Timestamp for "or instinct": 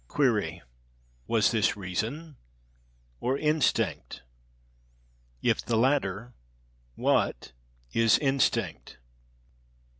3.19-4.23